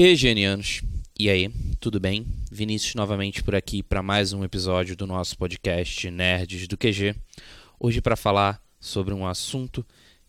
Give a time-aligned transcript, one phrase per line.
[0.00, 0.80] Que genianos!
[1.18, 2.26] E aí, tudo bem?
[2.50, 7.14] Vinícius novamente por aqui para mais um episódio do nosso podcast Nerds do QG.
[7.78, 9.84] Hoje para falar sobre um assunto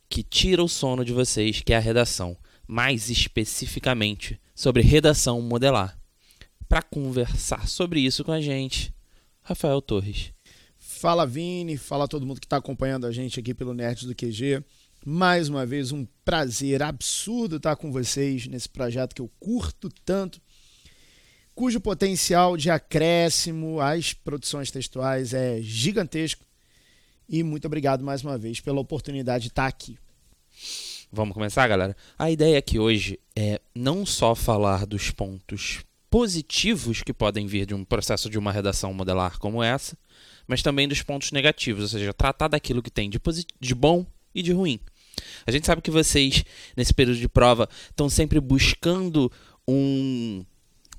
[0.10, 2.36] que tira o sono de vocês, que é a redação,
[2.68, 5.97] mais especificamente sobre redação modelar.
[6.67, 8.94] Para conversar sobre isso com a gente,
[9.42, 10.33] Rafael Torres.
[10.78, 14.65] Fala Vini, fala todo mundo que está acompanhando a gente aqui pelo Nerds do QG.
[15.06, 20.40] Mais uma vez, um prazer absurdo estar com vocês nesse projeto que eu curto tanto,
[21.55, 26.46] cujo potencial de acréscimo às produções textuais é gigantesco.
[27.27, 29.98] E muito obrigado mais uma vez pela oportunidade de estar aqui.
[31.12, 31.96] Vamos começar, galera?
[32.18, 37.74] A ideia aqui hoje é não só falar dos pontos positivos que podem vir de
[37.74, 39.98] um processo de uma redação modelar como essa,
[40.46, 43.20] mas também dos pontos negativos, ou seja, tratar daquilo que tem de,
[43.60, 44.05] de bom
[44.36, 44.80] e de ruim.
[45.45, 46.44] A gente sabe que vocês,
[46.76, 49.31] nesse período de prova, estão sempre buscando
[49.67, 50.44] um,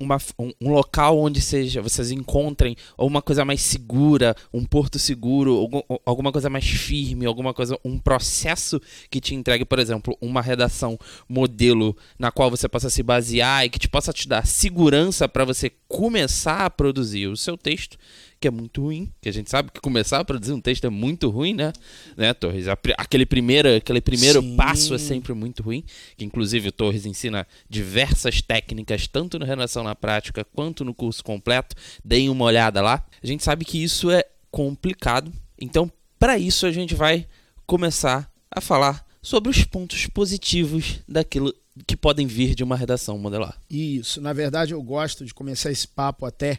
[0.02, 5.56] uma, um, um, local onde seja vocês encontrem uma coisa mais segura, um porto seguro,
[5.56, 8.80] algum, alguma coisa mais firme, alguma coisa, um processo
[9.10, 13.70] que te entregue, por exemplo, uma redação modelo na qual você possa se basear e
[13.70, 17.96] que te possa te dar segurança para você começar a produzir o seu texto
[18.42, 20.90] que é muito ruim, que a gente sabe que começar a produzir um texto é
[20.90, 21.72] muito ruim, né?
[22.16, 22.66] né Torres?
[22.98, 25.84] Aquele primeiro, aquele primeiro passo é sempre muito ruim,
[26.16, 31.22] que inclusive o Torres ensina diversas técnicas, tanto na relação na prática quanto no curso
[31.22, 31.76] completo.
[32.04, 33.06] Deem uma olhada lá.
[33.22, 37.28] A gente sabe que isso é complicado, então para isso a gente vai
[37.64, 41.54] começar a falar sobre os pontos positivos daquilo
[41.86, 43.56] que podem vir de uma redação modelar.
[43.70, 46.58] Isso, na verdade eu gosto de começar esse papo até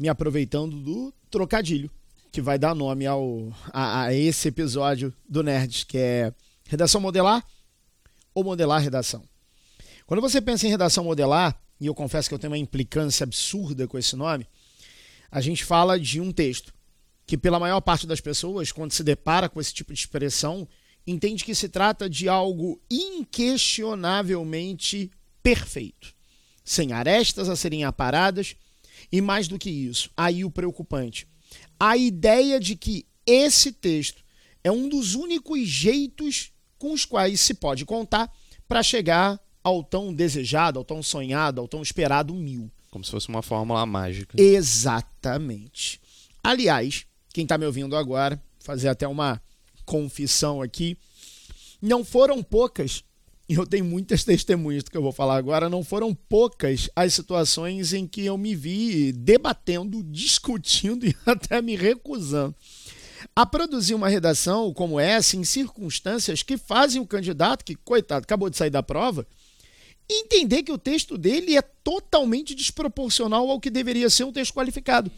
[0.00, 1.88] me aproveitando do trocadilho,
[2.32, 6.32] que vai dar nome ao, a, a esse episódio do Nerds, que é
[6.66, 7.44] redação modelar
[8.34, 9.22] ou modelar redação.
[10.06, 13.86] Quando você pensa em redação modelar, e eu confesso que eu tenho uma implicância absurda
[13.86, 14.46] com esse nome,
[15.30, 16.72] a gente fala de um texto
[17.26, 20.66] que, pela maior parte das pessoas, quando se depara com esse tipo de expressão,
[21.06, 25.10] entende que se trata de algo inquestionavelmente
[25.42, 26.14] perfeito,
[26.64, 28.56] sem arestas a serem aparadas
[29.12, 31.26] e mais do que isso, aí o preocupante.
[31.78, 34.22] A ideia de que esse texto
[34.62, 38.30] é um dos únicos jeitos com os quais se pode contar
[38.68, 42.70] para chegar ao tão desejado, ao tão sonhado, ao tão esperado mil.
[42.90, 44.40] Como se fosse uma fórmula mágica.
[44.40, 46.00] Exatamente.
[46.42, 49.40] Aliás, quem está me ouvindo agora, fazer até uma
[49.84, 50.96] confissão aqui,
[51.80, 53.04] não foram poucas
[53.50, 57.12] e eu tenho muitas testemunhas do que eu vou falar agora, não foram poucas as
[57.12, 62.54] situações em que eu me vi debatendo, discutindo e até me recusando
[63.34, 68.48] a produzir uma redação como essa em circunstâncias que fazem o candidato, que, coitado, acabou
[68.48, 69.26] de sair da prova,
[70.08, 75.10] entender que o texto dele é totalmente desproporcional ao que deveria ser um texto qualificado.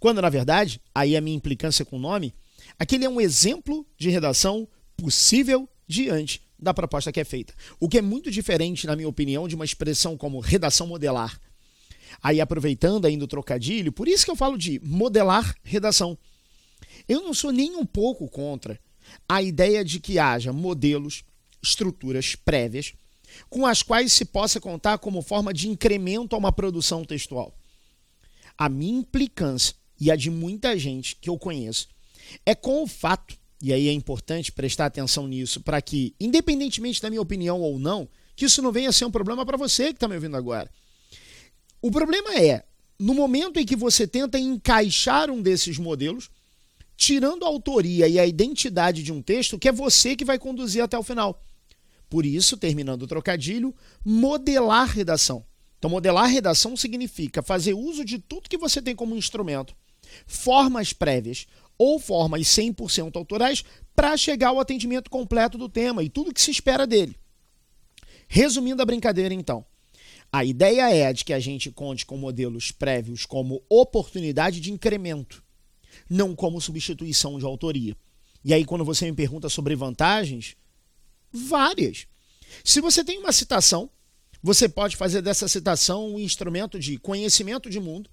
[0.00, 2.34] Quando, na verdade, aí a minha implicância com o nome,
[2.76, 4.66] aquele é um exemplo de redação
[4.96, 7.52] possível diante da proposta que é feita.
[7.80, 11.38] O que é muito diferente, na minha opinião, de uma expressão como redação modelar.
[12.22, 16.16] Aí, aproveitando ainda o trocadilho, por isso que eu falo de modelar redação.
[17.08, 18.78] Eu não sou nem um pouco contra
[19.28, 21.24] a ideia de que haja modelos,
[21.60, 22.94] estruturas prévias,
[23.50, 27.52] com as quais se possa contar como forma de incremento a uma produção textual.
[28.56, 31.88] A minha implicância, e a de muita gente que eu conheço,
[32.44, 37.08] é com o fato e aí é importante prestar atenção nisso para que, independentemente da
[37.08, 39.92] minha opinião ou não, que isso não venha a ser um problema para você que
[39.92, 40.68] está me ouvindo agora.
[41.80, 42.64] O problema é,
[42.98, 46.28] no momento em que você tenta encaixar um desses modelos,
[46.96, 50.82] tirando a autoria e a identidade de um texto, que é você que vai conduzir
[50.82, 51.40] até o final.
[52.10, 53.72] Por isso, terminando o trocadilho,
[54.04, 55.46] modelar redação.
[55.78, 59.74] Então, modelar redação significa fazer uso de tudo que você tem como instrumento,
[60.26, 61.46] formas prévias,
[61.78, 66.50] ou formas 100% autorais para chegar ao atendimento completo do tema e tudo que se
[66.50, 67.16] espera dele.
[68.28, 69.64] Resumindo a brincadeira, então,
[70.32, 75.44] a ideia é de que a gente conte com modelos prévios como oportunidade de incremento,
[76.08, 77.94] não como substituição de autoria.
[78.44, 80.56] E aí, quando você me pergunta sobre vantagens,
[81.30, 82.06] várias.
[82.64, 83.90] Se você tem uma citação,
[84.42, 88.10] você pode fazer dessa citação um instrumento de conhecimento de mundo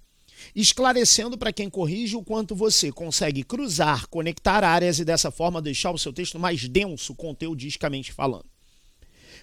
[0.56, 5.92] esclarecendo para quem corrige o quanto você consegue cruzar, conectar áreas e dessa forma deixar
[5.92, 8.46] o seu texto mais denso conteudisticamente falando.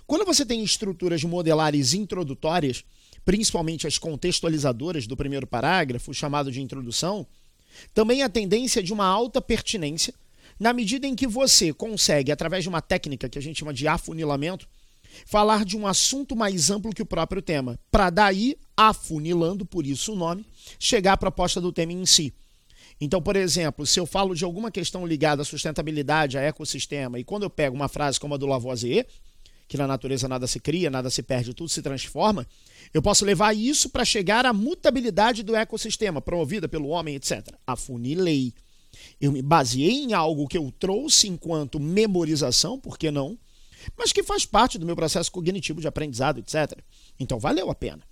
[0.06, 2.84] Quando você tem estruturas modelares introdutórias,
[3.24, 7.26] principalmente as contextualizadoras do primeiro parágrafo, chamado de introdução,
[7.92, 10.14] também a tendência de uma alta pertinência,
[10.58, 13.86] na medida em que você consegue, através de uma técnica que a gente chama de
[13.86, 14.68] afunilamento,
[15.24, 20.12] falar de um assunto mais amplo que o próprio tema, para daí, afunilando, por isso
[20.12, 20.44] o nome,
[20.78, 22.34] chegar à proposta do tema em si.
[23.00, 27.24] Então, por exemplo, se eu falo de alguma questão ligada à sustentabilidade, a ecossistema, e
[27.24, 29.06] quando eu pego uma frase como a do Lavoisier,
[29.68, 32.46] que na natureza nada se cria, nada se perde, tudo se transforma,
[32.94, 37.48] eu posso levar isso para chegar à mutabilidade do ecossistema, promovida pelo homem, etc.
[37.66, 38.54] Afunilei.
[39.20, 43.36] Eu me baseei em algo que eu trouxe enquanto memorização, por que não?
[43.96, 46.78] Mas que faz parte do meu processo cognitivo de aprendizado, etc.
[47.18, 48.02] Então valeu a pena.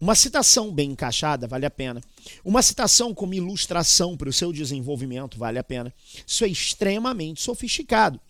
[0.00, 2.00] Uma citação bem encaixada vale a pena.
[2.42, 5.92] Uma citação como ilustração para o seu desenvolvimento vale a pena.
[6.26, 8.20] Isso é extremamente sofisticado.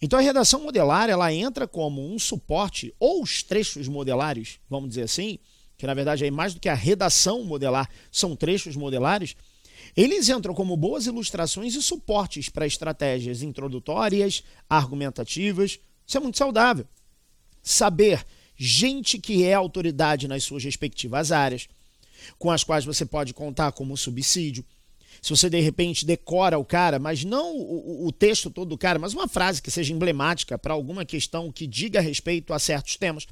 [0.00, 5.02] Então a redação modelar ela entra como um suporte ou os trechos modelares, vamos dizer
[5.02, 5.38] assim,
[5.78, 9.36] que na verdade é mais do que a redação modelar, são trechos modelares.
[9.96, 15.78] Eles entram como boas ilustrações e suportes para estratégias introdutórias, argumentativas.
[16.12, 16.86] Isso é muito saudável.
[17.62, 18.22] Saber
[18.54, 21.66] gente que é autoridade nas suas respectivas áreas,
[22.38, 24.62] com as quais você pode contar como subsídio.
[25.22, 28.98] Se você de repente decora o cara, mas não o, o texto todo do cara,
[28.98, 33.26] mas uma frase que seja emblemática para alguma questão que diga respeito a certos temas.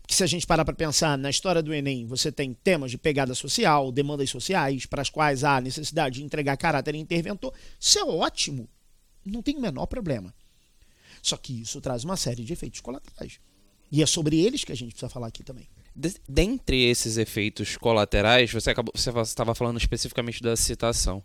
[0.00, 2.98] Porque se a gente parar para pensar na história do Enem, você tem temas de
[2.98, 7.52] pegada social, demandas sociais, para as quais há necessidade de entregar caráter interventor.
[7.80, 8.68] Isso é ótimo.
[9.26, 10.32] Não tem o menor problema.
[11.22, 13.38] Só que isso traz uma série de efeitos colaterais.
[13.90, 15.68] E é sobre eles que a gente precisa falar aqui também.
[15.94, 21.22] De, dentre esses efeitos colaterais, você acabou, você estava falando especificamente da citação.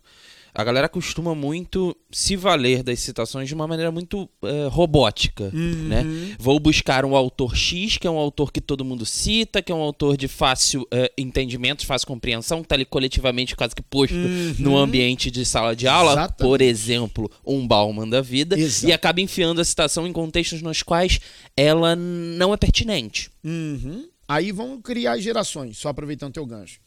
[0.54, 5.88] A galera costuma muito se valer das citações de uma maneira muito é, robótica, uhum.
[5.88, 6.04] né?
[6.38, 9.74] Vou buscar um autor X, que é um autor que todo mundo cita, que é
[9.74, 14.14] um autor de fácil é, entendimento, fácil compreensão, que está ali coletivamente quase que posto
[14.14, 14.54] uhum.
[14.58, 16.38] no ambiente de sala de aula, Exatamente.
[16.38, 18.88] por exemplo, um Bauman da vida, Exato.
[18.88, 21.20] e acaba enfiando a citação em contextos nos quais
[21.56, 23.30] ela não é pertinente.
[23.44, 24.08] Uhum.
[24.26, 26.80] Aí vão criar gerações, só aproveitando teu gancho.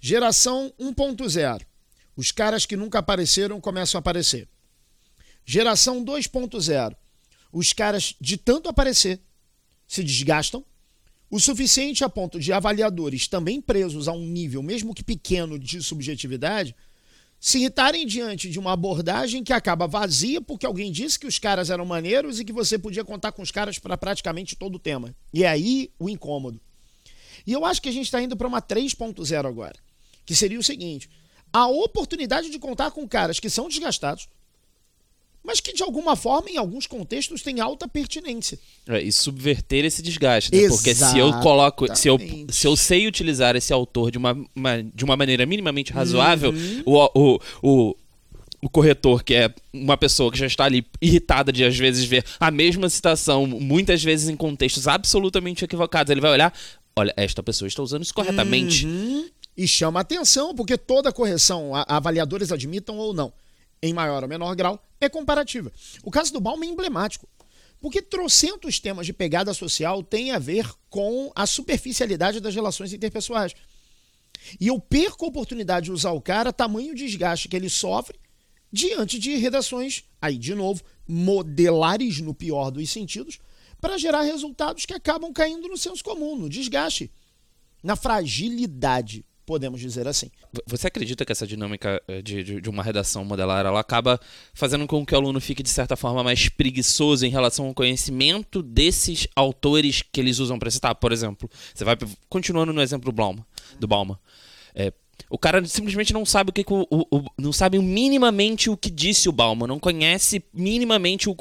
[0.00, 1.62] Geração 1.0.
[2.16, 4.48] Os caras que nunca apareceram começam a aparecer.
[5.44, 6.96] Geração 2.0.
[7.52, 9.20] Os caras, de tanto aparecer,
[9.86, 10.64] se desgastam
[11.30, 15.82] o suficiente a ponto de avaliadores também presos a um nível, mesmo que pequeno, de
[15.82, 16.74] subjetividade,
[17.40, 21.70] se irritarem diante de uma abordagem que acaba vazia porque alguém disse que os caras
[21.70, 25.14] eram maneiros e que você podia contar com os caras para praticamente todo o tema.
[25.32, 26.60] E é aí o incômodo.
[27.46, 29.74] E eu acho que a gente está indo para uma 3.0 agora,
[30.24, 31.10] que seria o seguinte:
[31.54, 34.26] a oportunidade de contar com caras que são desgastados,
[35.46, 38.58] mas que de alguma forma, em alguns contextos, têm alta pertinência.
[38.88, 40.68] É, e subverter esse desgaste, né?
[40.68, 42.18] Porque se eu coloco, se eu,
[42.48, 46.82] se eu sei utilizar esse autor de uma, uma- de uma maneira minimamente razoável, Uhum.
[46.86, 47.96] o, o, o,
[48.62, 52.24] o corretor, que é uma pessoa que já está ali irritada de às vezes ver
[52.40, 56.54] a mesma citação, muitas vezes em contextos absolutamente equivocados, ele vai olhar,
[56.96, 58.86] olha, esta pessoa está usando isso corretamente.
[58.86, 59.28] Uhum.
[59.56, 63.32] E chama atenção, porque toda correção, a- avaliadores admitam ou não,
[63.82, 65.72] em maior ou menor grau, é comparativa.
[66.02, 67.28] O caso do Bauman é emblemático.
[67.80, 73.54] Porque trocentos temas de pegada social têm a ver com a superficialidade das relações interpessoais.
[74.58, 78.18] E eu perco a oportunidade de usar o cara, tamanho desgaste que ele sofre
[78.72, 83.38] diante de redações, aí de novo, modelares no pior dos sentidos,
[83.80, 87.12] para gerar resultados que acabam caindo no senso comum, no desgaste,
[87.82, 90.30] na fragilidade, podemos dizer assim.
[90.66, 94.18] Você acredita que essa dinâmica eh, de, de, de uma redação modelar ela acaba
[94.52, 98.62] fazendo com que o aluno fique, de certa forma, mais preguiçoso em relação ao conhecimento
[98.62, 100.94] desses autores que eles usam para citar?
[100.94, 101.96] Por exemplo, você vai
[102.28, 103.44] continuando no exemplo do Bauman.
[103.78, 104.18] Do Bauman.
[104.74, 104.92] É,
[105.30, 108.90] o cara simplesmente não sabe o que, o, o- o- não sabe minimamente o que
[108.90, 111.36] disse o Bauman, não conhece minimamente o,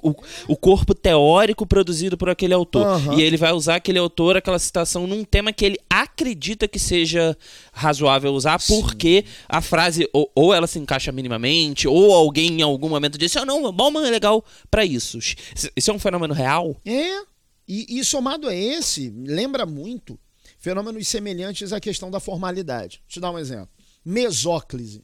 [0.47, 2.85] o, corpo teórico produzido por aquele autor.
[2.85, 3.15] Aham.
[3.17, 7.37] E ele vai usar aquele autor, aquela citação, num tema que ele acredita que seja
[7.71, 12.89] razoável usar, porque a frase ou, ou ela se encaixa minimamente, ou alguém em algum
[12.89, 15.17] momento disse: Ah, não, o Bauman é legal pra isso.
[15.17, 15.35] Isso
[15.75, 16.75] isso é um fenômeno real?
[16.85, 17.21] É,
[17.67, 20.17] e, e somado a esse, lembra muito
[20.63, 23.01] fenômenos semelhantes à questão da formalidade.
[23.05, 23.67] Deixa eu dar um exemplo.
[24.05, 25.03] Mesóclise.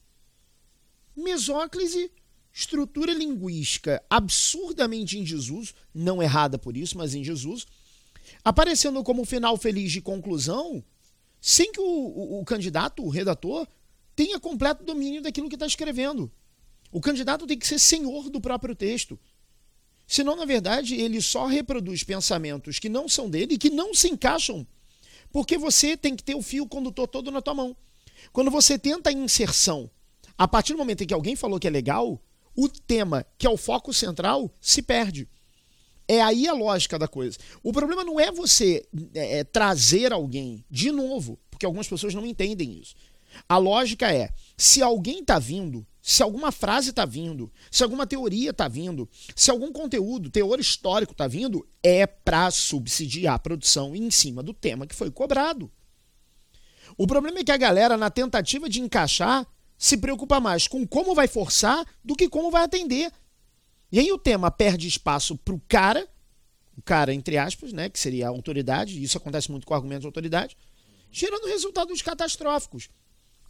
[1.14, 2.10] Mesóclise,
[2.54, 7.66] estrutura linguística absurdamente em desuso, não errada por isso, mas em desuso,
[8.42, 10.82] aparecendo como final feliz de conclusão,
[11.42, 13.68] sem que o, o- o candidato, o redator,
[14.16, 16.32] tenha completo domínio daquilo que está escrevendo.
[16.90, 19.20] O candidato tem que ser senhor do próprio texto.
[20.08, 24.08] Senão, na verdade, ele só reproduz pensamentos que não são dele e que não se
[24.08, 24.66] encaixam.
[25.32, 27.76] Porque você tem que ter o fio condutor todo na tua mão.
[28.32, 29.90] Quando você tenta a inserção,
[30.38, 32.22] a partir do momento em que alguém falou que é legal,
[32.56, 35.28] o tema, que é o foco central, se perde.
[36.08, 37.38] É aí a lógica da coisa.
[37.62, 42.26] O problema não é você é, é, trazer alguém de novo, porque algumas pessoas não
[42.26, 42.96] entendem isso.
[43.48, 48.52] A lógica é: se alguém está vindo, se alguma frase está vindo, se alguma teoria
[48.52, 54.10] está vindo, se algum conteúdo, teor histórico está vindo, é para subsidiar a produção em
[54.10, 55.72] cima do tema que foi cobrado.
[56.98, 59.46] O problema é que a galera, na tentativa de encaixar,
[59.78, 63.12] se preocupa mais com como vai forçar do que como vai atender.
[63.92, 66.08] E aí o tema perde espaço para o cara,
[66.78, 70.08] o cara, entre aspas, né, que seria a autoridade, isso acontece muito com argumentos de
[70.08, 70.58] autoridade,
[71.12, 72.90] gerando resultados catastróficos.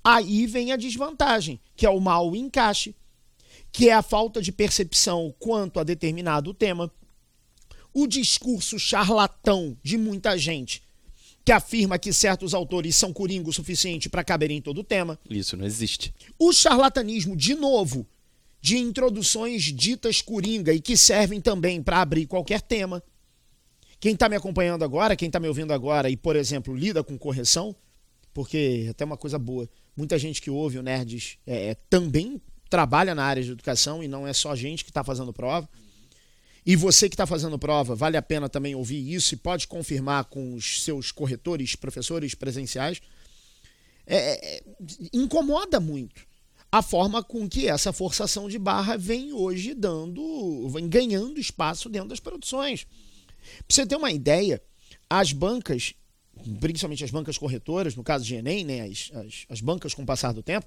[0.04, 2.96] Aí vem a desvantagem, que é o mau encaixe,
[3.72, 6.92] que é a falta de percepção quanto a determinado tema,
[7.94, 10.82] o discurso charlatão de muita gente
[11.44, 15.18] que afirma que certos autores são coringa o suficiente para caber em todo o tema.
[15.30, 16.14] Isso não existe.
[16.38, 18.06] O charlatanismo, de novo,
[18.62, 23.02] de introduções ditas coringa e que servem também para abrir qualquer tema.
[24.00, 27.18] Quem está me acompanhando agora, quem está me ouvindo agora e, por exemplo, lida com
[27.18, 27.76] correção,
[28.34, 29.68] porque é até uma coisa boa,
[30.00, 34.08] muita gente que ouve o Nerds é, é também trabalha na área de educação e
[34.08, 35.70] não é só gente que está fazendo prova.
[36.66, 40.26] E você que está fazendo prova, vale a pena também ouvir isso e pode confirmar
[40.26, 43.02] com os seus corretores, professores presenciais.
[44.08, 44.64] É, é, é
[45.12, 46.26] incomoda muito
[46.72, 52.10] a forma com que essa forçação de barra vem hoje dando, vem ganhando espaço dentro
[52.10, 52.86] das produções.
[52.86, 54.62] Para você ter uma ideia,
[55.10, 55.96] as bancas
[56.60, 60.06] principalmente as bancas corretoras, no caso de Enem, né, as, as, as, bancas com o
[60.06, 60.66] passar do tempo,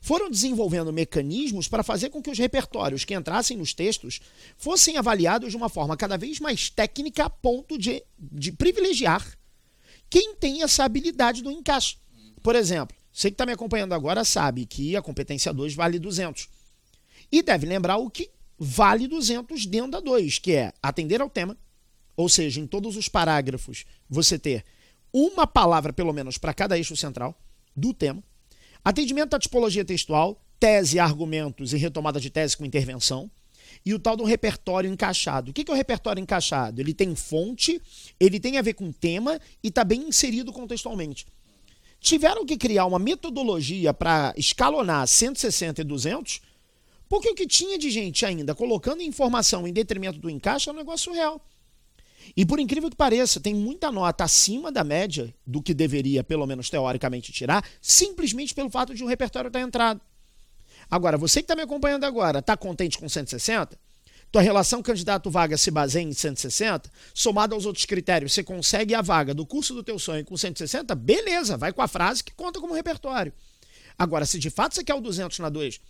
[0.00, 4.20] foram desenvolvendo mecanismos para fazer com que os repertórios que entrassem nos textos
[4.56, 9.26] fossem avaliados de uma forma cada vez mais técnica a ponto de, de privilegiar
[10.08, 11.96] quem tem essa habilidade do encaixe.
[12.42, 16.48] Por exemplo, você que está me acompanhando agora sabe que a competência 2 vale 200.
[17.30, 21.56] E deve lembrar o que vale 200 dentro da 2, que é atender ao tema,
[22.16, 24.64] ou seja, em todos os parágrafos você ter
[25.12, 27.38] uma palavra, pelo menos, para cada eixo central
[27.74, 28.22] do tema.
[28.84, 33.30] Atendimento à tipologia textual, tese, argumentos e retomada de tese com intervenção.
[33.84, 35.50] E o tal do repertório encaixado.
[35.50, 36.80] O que é o repertório encaixado?
[36.80, 37.80] Ele tem fonte,
[38.18, 41.26] ele tem a ver com tema e está bem inserido contextualmente.
[42.00, 46.40] Tiveram que criar uma metodologia para escalonar 160 e 200,
[47.08, 50.76] porque o que tinha de gente ainda colocando informação em detrimento do encaixe é um
[50.76, 51.44] negócio real.
[52.36, 56.46] E por incrível que pareça, tem muita nota acima da média do que deveria, pelo
[56.46, 60.00] menos teoricamente, tirar, simplesmente pelo fato de um repertório estar entrado.
[60.90, 63.78] Agora, você que está me acompanhando agora, está contente com 160?
[64.30, 66.90] Tua relação candidato-vaga se baseia em 160?
[67.14, 70.94] Somado aos outros critérios, você consegue a vaga do curso do teu sonho com 160?
[70.94, 73.32] Beleza, vai com a frase que conta como repertório.
[73.98, 75.80] Agora, se de fato você quer o 200 na 2,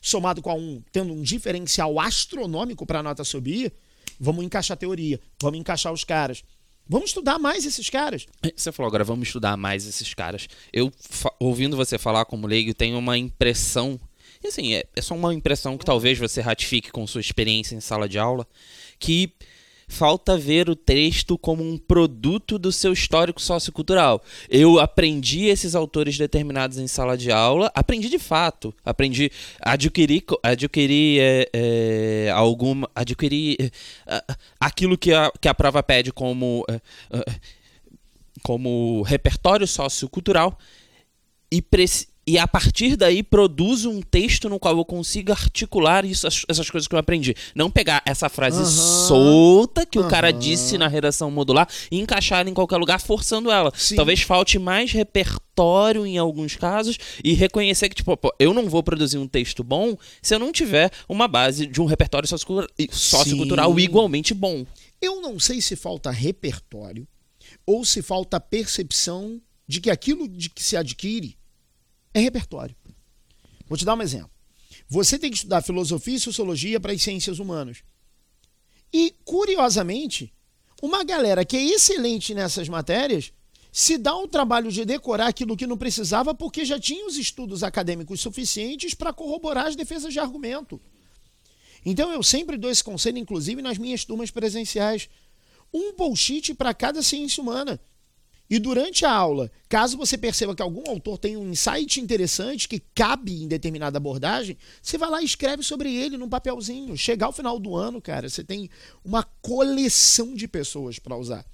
[0.00, 3.72] somado com a 1, tendo um diferencial astronômico para a nota subir,
[4.18, 6.42] Vamos encaixar teoria, vamos encaixar os caras.
[6.86, 8.26] Vamos estudar mais esses caras.
[8.42, 10.46] É, você falou agora, vamos estudar mais esses caras.
[10.70, 10.92] Eu,
[11.40, 13.98] ouvindo você falar como leigo, tenho uma impressão.
[14.42, 17.80] E assim, é, é só uma impressão que talvez você ratifique com sua experiência em
[17.80, 18.46] sala de aula.
[18.98, 19.32] Que
[19.88, 24.22] falta ver o texto como um produto do seu histórico sociocultural.
[24.48, 31.18] Eu aprendi esses autores determinados em sala de aula, aprendi de fato, aprendi, adquiri, adquiri
[31.20, 33.56] é, é, alguma, adquiri
[34.06, 34.22] é,
[34.58, 36.80] aquilo que a, que a prova pede como, é,
[37.18, 37.24] é,
[38.42, 40.58] como repertório sociocultural
[41.50, 41.62] e
[42.26, 46.88] e a partir daí produzo um texto no qual eu consiga articular isso, essas coisas
[46.88, 47.34] que eu aprendi.
[47.54, 48.64] Não pegar essa frase uhum.
[48.64, 50.06] solta que uhum.
[50.06, 53.72] o cara disse na redação modular e encaixar em qualquer lugar forçando ela.
[53.76, 53.96] Sim.
[53.96, 58.82] Talvez falte mais repertório em alguns casos e reconhecer que, tipo, pô, eu não vou
[58.82, 64.32] produzir um texto bom se eu não tiver uma base de um repertório sociocultural igualmente
[64.32, 64.64] bom.
[65.00, 67.06] Eu não sei se falta repertório
[67.66, 71.36] ou se falta percepção de que aquilo de que se adquire
[72.14, 72.74] é repertório.
[73.66, 74.30] Vou te dar um exemplo.
[74.88, 77.82] Você tem que estudar filosofia e sociologia para as ciências humanas.
[78.92, 80.32] E, curiosamente,
[80.80, 83.32] uma galera que é excelente nessas matérias
[83.72, 87.64] se dá o trabalho de decorar aquilo que não precisava porque já tinha os estudos
[87.64, 90.80] acadêmicos suficientes para corroborar as defesas de argumento.
[91.84, 95.08] Então eu sempre dou esse conselho, inclusive nas minhas turmas presenciais.
[95.72, 97.80] Um bullshit para cada ciência humana.
[98.48, 102.78] E durante a aula, caso você perceba que algum autor tem um insight interessante que
[102.94, 106.96] cabe em determinada abordagem, você vai lá e escreve sobre ele num papelzinho.
[106.96, 108.68] Chegar ao final do ano, cara, você tem
[109.02, 111.44] uma coleção de pessoas para usar.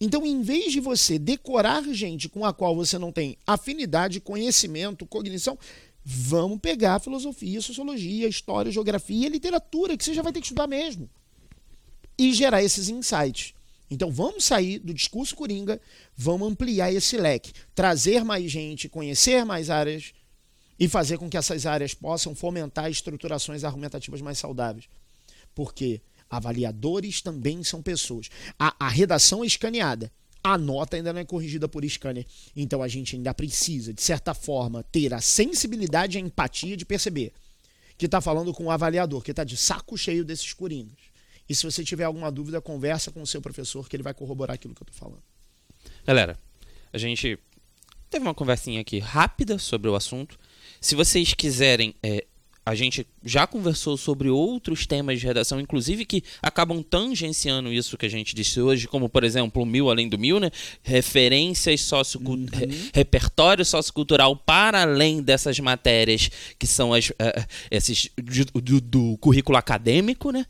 [0.00, 5.06] Então, em vez de você decorar gente com a qual você não tem afinidade, conhecimento,
[5.06, 5.56] cognição,
[6.04, 11.08] vamos pegar filosofia, sociologia, história, geografia literatura, que você já vai ter que estudar mesmo.
[12.18, 13.54] e gerar esses insights.
[13.92, 15.78] Então vamos sair do discurso coringa,
[16.16, 20.14] vamos ampliar esse leque, trazer mais gente, conhecer mais áreas
[20.80, 24.86] e fazer com que essas áreas possam fomentar estruturações argumentativas mais saudáveis.
[25.54, 28.30] Porque avaliadores também são pessoas.
[28.58, 30.10] A, a redação é escaneada.
[30.42, 32.24] A nota ainda não é corrigida por scanner.
[32.56, 36.86] Então a gente ainda precisa, de certa forma, ter a sensibilidade e a empatia de
[36.86, 37.30] perceber
[37.98, 41.11] que está falando com o avaliador, que está de saco cheio desses coringas.
[41.52, 44.54] E se você tiver alguma dúvida, conversa com o seu professor, que ele vai corroborar
[44.54, 45.22] aquilo que eu estou falando.
[46.02, 46.38] Galera,
[46.90, 47.38] a gente
[48.08, 50.38] teve uma conversinha aqui rápida sobre o assunto.
[50.80, 52.24] Se vocês quiserem é,
[52.64, 58.06] a gente já conversou sobre outros temas de redação, inclusive que acabam tangenciando isso que
[58.06, 60.50] a gente disse hoje, como por exemplo o Mil Além do Mil, né?
[60.82, 62.90] Referências socioculturais, uhum.
[62.94, 69.58] repertório sociocultural para além dessas matérias que são as, uh, esses do, do, do currículo
[69.58, 70.46] acadêmico, né?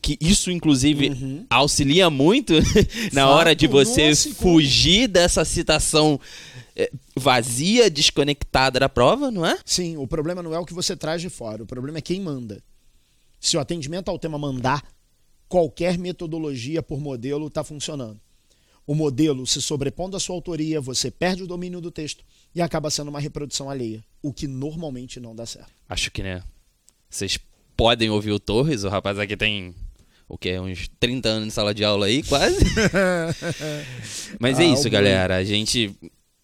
[0.00, 1.46] Que isso inclusive uhum.
[1.48, 2.54] auxilia muito
[3.12, 6.20] na Fato, hora de você fugir dessa citação
[6.76, 9.58] é, vazia, desconectada da prova, não é?
[9.64, 12.20] Sim, o problema não é o que você traz de fora, o problema é quem
[12.20, 12.62] manda.
[13.40, 14.82] Se o atendimento ao tema mandar,
[15.48, 18.20] qualquer metodologia por modelo está funcionando.
[18.86, 22.90] O modelo se sobrepondo à sua autoria, você perde o domínio do texto e acaba
[22.90, 25.72] sendo uma reprodução alheia, o que normalmente não dá certo.
[25.88, 26.42] Acho que, né?
[27.10, 27.38] Vocês
[27.78, 29.72] podem ouvir o Torres, o rapaz aqui tem
[30.28, 32.58] o que uns 30 anos de sala de aula aí, quase.
[34.40, 35.36] Mas é ah, é isso, galera.
[35.36, 35.94] A gente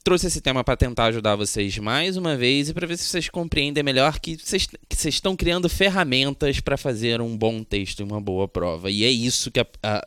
[0.05, 3.29] trouxe esse tema para tentar ajudar vocês mais uma vez e para ver se vocês
[3.29, 8.05] compreendem melhor que vocês, que vocês estão criando ferramentas para fazer um bom texto e
[8.05, 8.89] uma boa prova.
[8.89, 10.03] E é isso que a, a,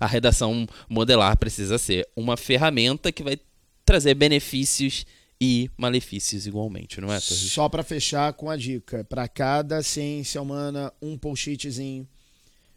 [0.00, 3.38] a redação modelar precisa ser: uma ferramenta que vai
[3.86, 5.06] trazer benefícios
[5.40, 7.20] e malefícios igualmente, não é?
[7.20, 12.08] Só para fechar com a dica: para cada ciência humana, um post-itzinho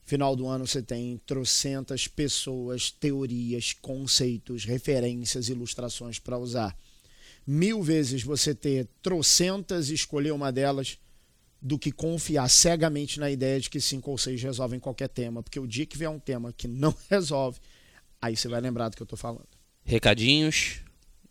[0.08, 6.78] Final do ano você tem trocentas pessoas, teorias, conceitos, referências, ilustrações para usar.
[7.46, 10.98] Mil vezes você ter trocentas e escolher uma delas
[11.62, 15.44] do que confiar cegamente na ideia de que cinco ou seis resolvem qualquer tema.
[15.44, 17.60] Porque o dia que vier um tema que não resolve,
[18.22, 19.50] aí você vai lembrar do que eu estou falando.
[19.84, 20.87] Recadinhos.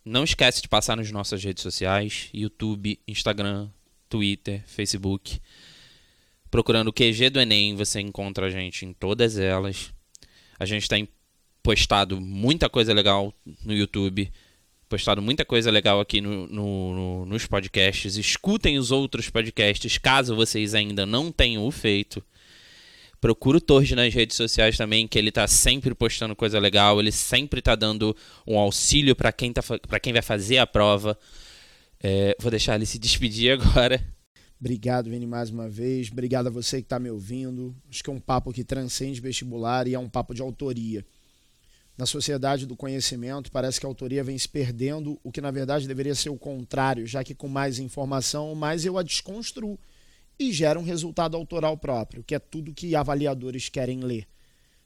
[0.07, 3.69] Não esquece de passar nas nossas redes sociais: YouTube, Instagram,
[4.07, 5.41] Twitter, Facebook.
[6.49, 9.93] Procurando o QG do Enem, você encontra a gente em todas elas.
[10.57, 11.09] A gente tem
[11.61, 13.33] postado muita coisa legal
[13.65, 14.31] no YouTube,
[14.87, 18.15] postado muita coisa legal aqui no, no, no, nos podcasts.
[18.15, 22.23] Escutem os outros podcasts, caso vocês ainda não tenham o feito.
[23.19, 27.11] Procura o Torres nas redes sociais também, que ele está sempre postando coisa legal, ele
[27.11, 29.61] sempre está dando um auxílio para quem, tá,
[30.01, 31.17] quem vai fazer a prova.
[32.01, 34.03] É, vou deixar ele se despedir agora.
[34.59, 36.11] Obrigado, Vini, mais uma vez.
[36.11, 37.75] Obrigado a você que está me ouvindo.
[37.89, 41.05] Acho que é um papo que transcende vestibular e é um papo de autoria.
[41.97, 45.87] Na sociedade do conhecimento, parece que a autoria vem se perdendo, o que na verdade
[45.87, 49.79] deveria ser o contrário, já que com mais informação, mais eu a desconstruo
[50.39, 54.27] e gera um resultado autoral próprio, que é tudo que avaliadores querem ler.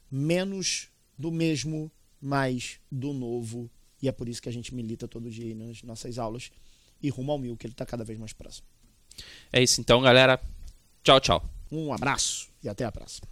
[0.10, 3.70] Menos do mesmo, mais do novo.
[4.02, 6.52] E é por isso que a gente milita todo dia nas nossas aulas
[7.02, 8.68] e rumo ao mil, que ele está cada vez mais próximo.
[9.52, 10.40] É isso então, galera.
[11.04, 11.50] Tchau, tchau.
[11.72, 13.31] Um abraço e até a próxima.